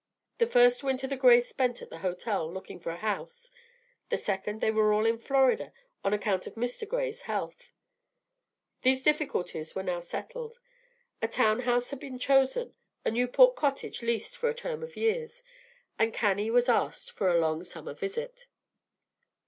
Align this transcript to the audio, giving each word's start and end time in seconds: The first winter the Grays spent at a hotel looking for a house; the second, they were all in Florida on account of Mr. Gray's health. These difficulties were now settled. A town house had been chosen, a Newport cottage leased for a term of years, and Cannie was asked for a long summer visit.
The 0.39 0.47
first 0.47 0.81
winter 0.83 1.05
the 1.05 1.15
Grays 1.15 1.47
spent 1.47 1.79
at 1.83 1.91
a 1.91 1.99
hotel 1.99 2.51
looking 2.51 2.79
for 2.79 2.89
a 2.89 2.97
house; 2.97 3.51
the 4.09 4.17
second, 4.17 4.59
they 4.59 4.71
were 4.71 4.91
all 4.91 5.05
in 5.05 5.19
Florida 5.19 5.73
on 6.03 6.11
account 6.11 6.47
of 6.47 6.55
Mr. 6.55 6.87
Gray's 6.89 7.21
health. 7.29 7.69
These 8.81 9.03
difficulties 9.03 9.75
were 9.75 9.83
now 9.83 9.99
settled. 9.99 10.59
A 11.21 11.27
town 11.27 11.59
house 11.59 11.91
had 11.91 11.99
been 11.99 12.17
chosen, 12.17 12.73
a 13.05 13.11
Newport 13.11 13.55
cottage 13.55 14.01
leased 14.01 14.37
for 14.37 14.49
a 14.49 14.55
term 14.55 14.81
of 14.81 14.97
years, 14.97 15.43
and 15.99 16.11
Cannie 16.11 16.49
was 16.49 16.67
asked 16.67 17.11
for 17.11 17.29
a 17.29 17.37
long 17.39 17.61
summer 17.63 17.93
visit. 17.93 18.47